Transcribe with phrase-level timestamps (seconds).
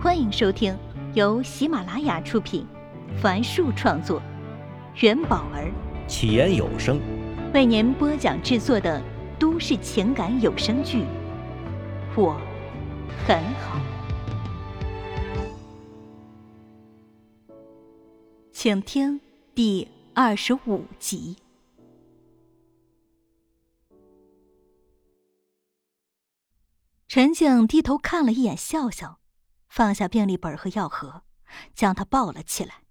[0.00, 0.78] 欢迎收听
[1.12, 2.64] 由喜马拉雅出品，
[3.20, 4.22] 凡树创作，
[5.00, 5.72] 元宝儿
[6.06, 7.00] 起言有声
[7.52, 9.02] 为您播讲制作的
[9.40, 10.98] 都市情感有声剧
[12.16, 12.40] 《我
[13.26, 13.80] 很好》，
[18.52, 19.20] 请听
[19.52, 21.36] 第二十五集。
[27.08, 29.18] 陈静低头看了一眼笑笑。
[29.68, 31.22] 放下病历本和药盒，
[31.74, 32.82] 将他抱了起来。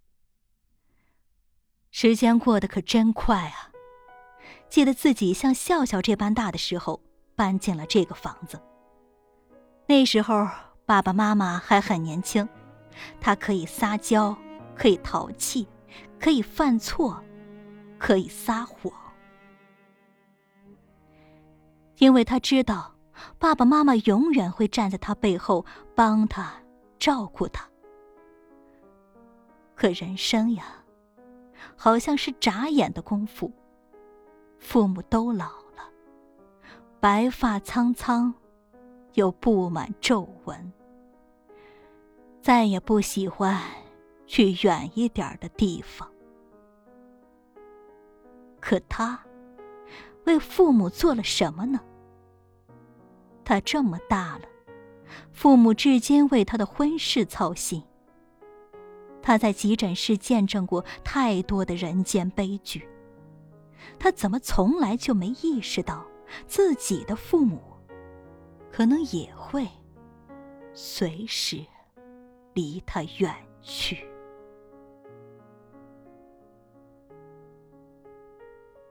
[1.91, 3.71] 时间过得可真快啊！
[4.69, 7.01] 记得自己像笑笑这般大的时候，
[7.35, 8.61] 搬进了这个房子。
[9.87, 10.47] 那时候
[10.85, 12.47] 爸爸妈妈还很年轻，
[13.19, 14.37] 他可以撒娇，
[14.75, 15.67] 可以淘气，
[16.19, 17.23] 可以犯错，
[17.97, 18.93] 可以撒谎，
[21.97, 22.95] 因为他知道
[23.39, 25.65] 爸爸妈妈永远会站在他背后
[25.95, 26.53] 帮他。
[26.99, 27.67] 照顾他，
[29.75, 30.83] 可人生呀，
[31.75, 33.51] 好像是眨眼的功夫。
[34.59, 35.45] 父母都老
[35.75, 35.89] 了，
[36.99, 38.33] 白发苍苍，
[39.13, 40.73] 又布满皱纹，
[42.41, 43.61] 再也不喜欢
[44.25, 46.11] 去远一点的地方。
[48.59, 49.23] 可他
[50.25, 51.79] 为父母做了什么呢？
[53.45, 54.56] 他这么大了。
[55.31, 57.83] 父母至今为他的婚事操心。
[59.21, 62.87] 他在急诊室见证过太多的人间悲剧，
[63.99, 66.05] 他怎么从来就没意识到
[66.45, 67.61] 自己的父母，
[68.71, 69.67] 可能也会
[70.73, 71.65] 随时
[72.53, 74.07] 离他远去？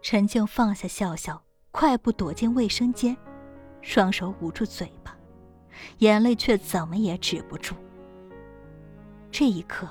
[0.03, 3.17] 陈静放下笑笑，快步躲进卫生间，
[3.81, 5.16] 双手捂住嘴巴。
[5.98, 7.74] 眼泪却怎么也止不住。
[9.30, 9.88] 这一刻，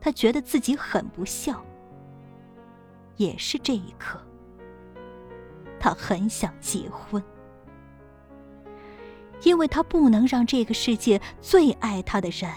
[0.00, 1.64] 他觉得自己很不孝。
[3.16, 4.20] 也是这一刻，
[5.78, 7.22] 他很想结婚，
[9.42, 12.50] 因为他不能让这个世界最爱他的人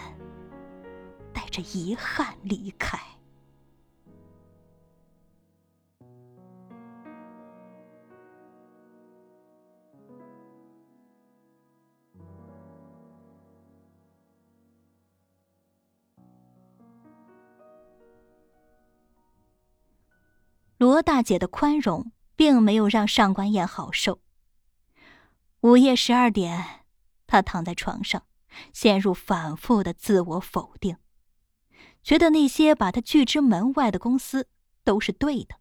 [1.32, 2.98] 带着遗憾离开。
[20.78, 24.20] 罗大姐的宽容并没有让上官燕好受。
[25.62, 26.84] 午夜十二点，
[27.26, 28.22] 她躺在床上，
[28.72, 30.96] 陷入反复的自我否定，
[32.04, 34.48] 觉得那些把她拒之门外的公司
[34.84, 35.56] 都是对的，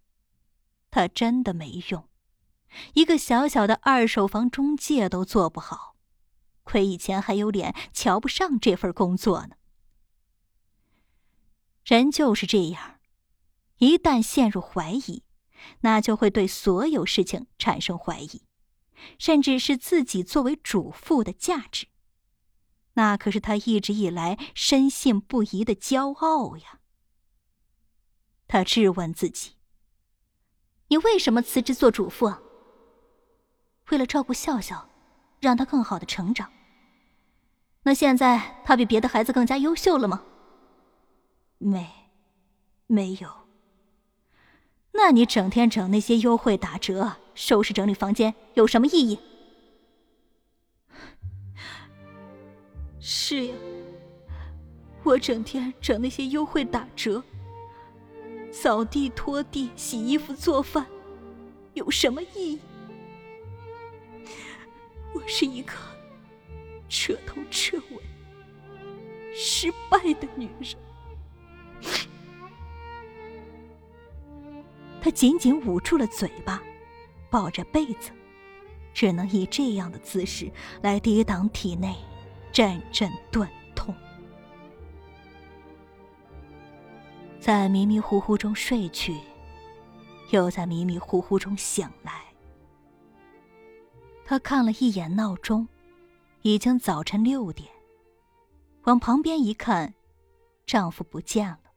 [0.91, 2.07] 她真的没用，
[2.93, 5.95] 一个小小的二手房中介都做不好，
[6.61, 9.55] 亏以前还有脸瞧不上这份工作呢。
[11.83, 12.96] 人就是这样。
[13.79, 15.23] 一旦陷入怀疑，
[15.81, 18.43] 那就会对所有事情产生怀疑，
[19.19, 21.87] 甚至是自己作为主妇的价值。
[22.93, 26.79] 那可是他一直以来深信不疑的骄傲呀。
[28.47, 29.51] 他质问自己
[30.89, 32.41] ：“你为什么辞职做主妇啊？
[33.91, 34.89] 为了照顾笑笑，
[35.39, 36.51] 让他更好的成长。
[37.83, 40.23] 那现在他比别的孩子更加优秀了吗？
[41.59, 42.11] 没，
[42.87, 43.29] 没有。”
[44.99, 49.19] 那你整天整那些优惠打折，收拾整理房间有什么意义？
[52.99, 53.55] 是呀，
[55.03, 57.23] 我整天整那些优惠打折，
[58.51, 60.87] 扫地、拖地、洗衣服、做饭，
[61.75, 62.59] 有什么意义？
[65.13, 65.73] 我是一个
[66.89, 70.86] 彻头彻尾失败的女人。
[75.07, 76.61] 他紧紧捂住了嘴巴，
[77.29, 78.11] 抱着被子，
[78.93, 80.51] 只能以这样的姿势
[80.81, 81.95] 来抵挡体内
[82.51, 83.95] 阵阵钝痛。
[87.39, 89.17] 在迷迷糊糊中睡去，
[90.31, 92.25] 又在迷迷糊糊中醒来。
[94.25, 95.65] 他看了一眼闹钟，
[96.41, 97.69] 已经早晨六点。
[98.83, 99.93] 往旁边一看，
[100.65, 101.71] 丈夫不见了，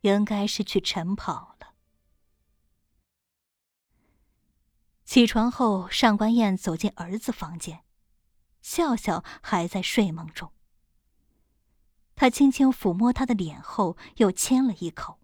[0.00, 1.55] 应该是去晨跑了。
[5.06, 7.84] 起床后，上官燕走进儿子房间，
[8.60, 10.52] 笑笑还在睡梦中。
[12.16, 15.20] 他轻轻抚摸他的脸后，又亲了一口，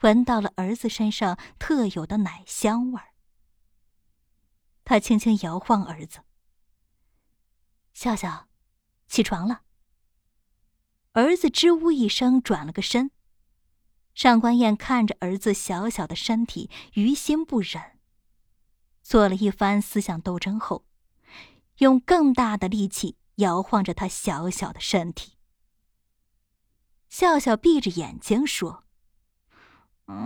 [0.00, 3.14] 闻到了儿子身上特有的奶香味儿。
[4.84, 6.20] 他轻轻摇晃儿子
[7.94, 8.48] ：“笑笑，
[9.06, 9.62] 起床了，
[11.12, 13.10] 儿子吱呜一声转了个身。
[14.14, 17.93] 上官燕看着儿子小小的身体，于心不忍。
[19.04, 20.86] 做了一番思想斗争后，
[21.76, 25.34] 用更大的力气摇晃着他小小的身体。
[27.10, 28.82] 笑笑闭着眼睛说
[30.08, 30.16] ：“嗯，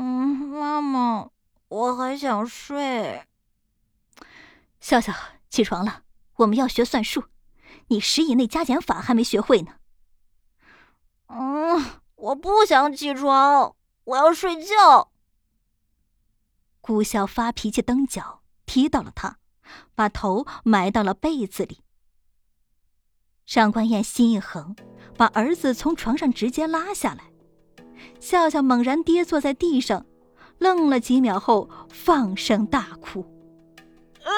[0.48, 1.30] 妈妈，
[1.69, 3.26] 我还想睡。”
[4.80, 5.12] 笑笑，
[5.50, 6.04] 起床了，
[6.36, 7.25] 我们要学算术。
[7.88, 9.75] 你十以内加减法还没学会呢。
[11.26, 13.75] 嗯，我不想起床。
[14.04, 15.10] 我要睡觉。
[16.80, 18.38] 顾笑发脾气，蹬脚
[18.69, 19.38] 踢到了他，
[19.94, 21.81] 把头埋到了被子里。
[23.47, 24.76] 上官燕心一横，
[25.17, 27.25] 把儿子从床上直接拉下来。
[28.20, 30.05] 笑笑猛然跌坐在地上，
[30.59, 33.25] 愣了几秒后放声大哭
[34.23, 34.31] ：“啊，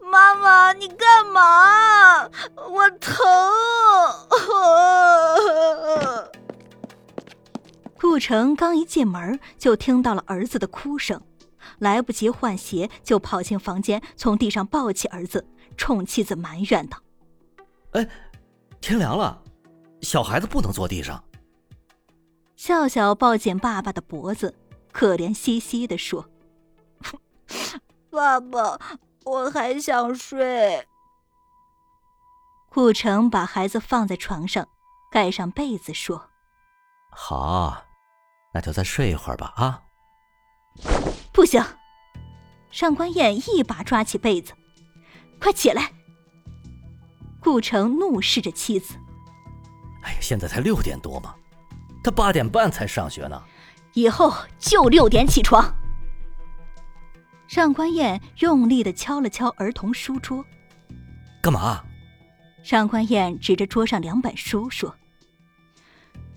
[0.00, 2.24] 妈妈，你干嘛？
[2.70, 3.22] 我疼！”
[8.00, 11.20] 顾城刚一进门，就听到了儿子的哭声，
[11.78, 15.46] 来不及换鞋，就跑进房间，从地上抱起儿子，
[15.76, 16.98] 冲妻子埋怨道
[17.92, 18.08] ：“哎，
[18.80, 19.42] 天凉了，
[20.00, 21.22] 小孩子不能坐地上。”
[22.56, 24.54] 笑笑抱紧爸爸的脖子，
[24.92, 26.28] 可怜兮兮的说
[28.10, 28.78] ：“爸爸，
[29.24, 30.86] 我还想睡。”
[32.70, 34.68] 顾城把孩子放在床上，
[35.10, 36.30] 盖上被子，说
[37.10, 37.84] ：“好。”
[38.54, 39.82] 那就再睡一会儿吧，啊！
[41.34, 41.60] 不行！
[42.70, 44.52] 上官燕一把抓起被子，
[45.40, 45.90] 快起来！
[47.40, 48.94] 顾城怒视着妻子
[50.04, 51.34] ：“哎呀，现在才六点多嘛，
[52.04, 53.42] 他八点半才上学呢。
[53.94, 55.74] 以后就六点起床。”
[57.48, 60.44] 上官燕用力的敲了敲儿童书桌
[61.42, 61.82] ：“干嘛？”
[62.62, 64.94] 上官燕指着桌上两本书说：“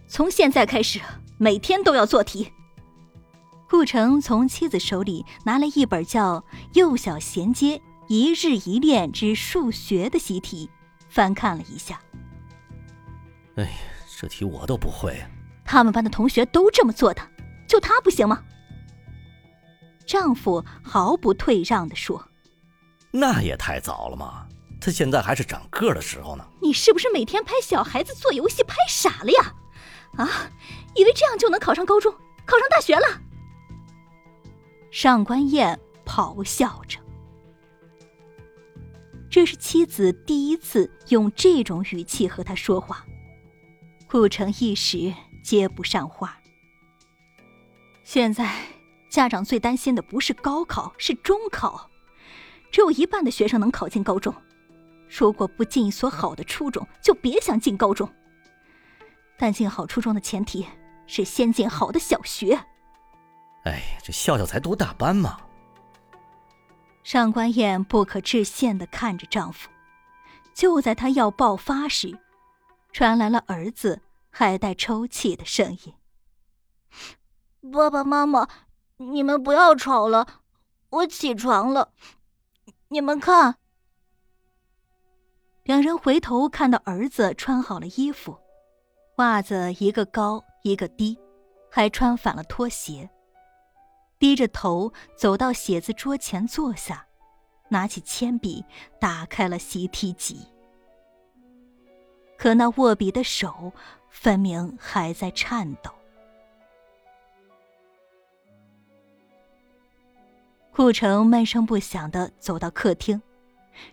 [0.10, 1.00] 从现在开始。”
[1.40, 2.52] 每天都要做题。
[3.70, 6.40] 顾城从妻子手里拿了一本叫
[6.74, 10.70] 《幼小衔接一日一练之数学》的习题，
[11.10, 12.00] 翻看了一下。
[13.56, 13.70] 哎呀，
[14.18, 15.22] 这题我都不会。
[15.66, 17.22] 他们班的同学都这么做的，
[17.68, 18.42] 就他不行吗？
[20.06, 22.26] 丈夫毫不退让的说
[23.12, 24.48] ：“那也太早了嘛，
[24.80, 29.54] 他现在还是长个的时候呢。”你是不是每天拍小孩子做游戏拍傻了呀？
[30.16, 30.50] 啊！
[30.96, 32.10] 以为这样就能考上高中，
[32.46, 33.22] 考上大学了？
[35.00, 36.98] 上官燕咆哮着。
[39.30, 43.06] 这是妻子第一次用这种语气和他说话，
[44.10, 45.14] 顾城一时
[45.44, 46.40] 接不上话。
[48.04, 48.52] 现在
[49.08, 51.92] 家长最担心的不是高考，是中考，
[52.72, 54.34] 只有一半的学生能考进高中。
[55.08, 58.12] 如果不进一所好的初中，就别想进高中。
[59.38, 60.66] 但进好初中的前提
[61.06, 62.60] 是先进好的小学。
[63.68, 65.42] 哎，这笑笑才读大班嘛！
[67.04, 69.70] 上官燕不可置信的看着丈夫，
[70.54, 72.18] 就在她要爆发时，
[72.94, 75.94] 传来了儿子还带抽泣的声音
[77.74, 78.48] ：“爸爸妈妈，
[78.96, 80.26] 你们不要吵了，
[80.90, 81.92] 我起床了。
[82.88, 83.58] 你们看。”
[85.64, 88.40] 两人回头看到儿子穿好了衣服。
[89.18, 91.18] 袜子一个高一个低，
[91.70, 93.10] 还穿反了拖鞋。
[94.20, 97.06] 低着头走到写字桌前坐下，
[97.70, 98.64] 拿起铅笔
[99.00, 100.48] 打开了习题集。
[102.38, 103.72] 可那握笔的手
[104.10, 105.92] 分明还在颤抖。
[110.72, 113.22] 顾城闷声不响的走到客厅，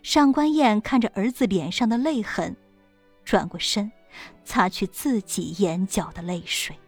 [0.02, 2.57] 上官燕看着儿子脸上的泪痕，
[3.25, 3.90] 转过身。
[4.45, 6.78] 擦去自己眼角的泪水。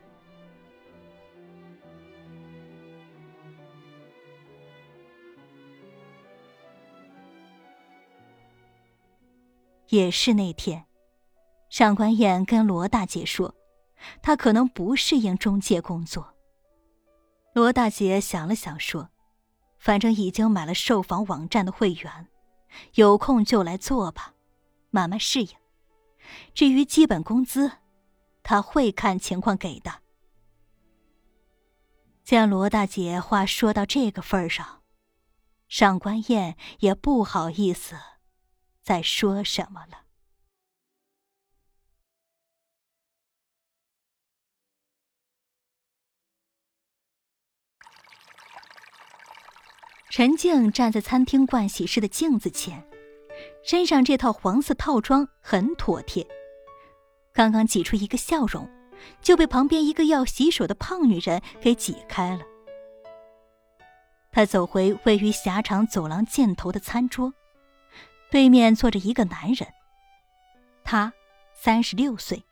[9.89, 10.87] 也是那天，
[11.69, 13.55] 上官燕跟罗大姐说，
[14.23, 16.35] 她可能不适应中介工作。
[17.53, 19.11] 罗大姐想了想说
[19.79, 22.29] ：“反正已经买了售房网站的会员，
[22.95, 24.35] 有空就来做吧，
[24.91, 25.49] 慢慢适应。”
[26.53, 27.71] 至于基本工资，
[28.43, 30.03] 他会看情况给的。
[32.25, 34.83] 见罗大姐话说到这个份上，
[35.69, 37.95] 上官燕也不好意思
[38.87, 40.05] 再说什么了。
[50.09, 52.89] 陈静站在餐厅盥洗室的镜子前。
[53.65, 56.25] 身上这套黄色套装很妥帖，
[57.33, 58.71] 刚刚挤出一个笑容，
[59.21, 62.45] 就被旁边一个要洗手的胖女人给挤开了。
[64.31, 67.35] 他走回位于狭长走廊尽头的餐桌，
[68.31, 69.69] 对面坐着一个男人。
[70.85, 71.13] 他
[71.55, 72.45] 三十六岁，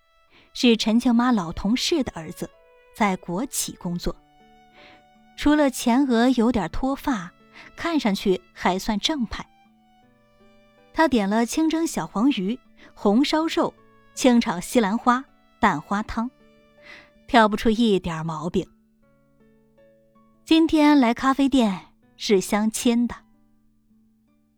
[0.53, 2.51] 是陈庆妈老同事的儿子，
[2.95, 4.15] 在国企工作。
[5.37, 7.33] 除了前额有点脱发，
[7.77, 9.45] 看上去还算正派。
[10.93, 12.59] 他点了清蒸小黄鱼、
[12.95, 13.75] 红烧肉、
[14.15, 15.25] 清炒西兰花、
[15.59, 16.31] 蛋花汤，
[17.27, 18.69] 挑不出一点毛病。
[20.45, 23.24] 今天来咖啡店是相亲的。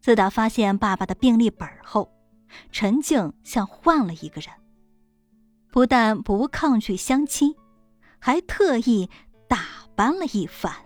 [0.06, 2.12] 自打发现爸爸的病历本后，
[2.70, 4.54] 陈静像换了一个人，
[5.72, 7.56] 不但不抗拒相亲，
[8.20, 9.10] 还特意
[9.48, 9.58] 打
[9.96, 10.85] 扮了一番。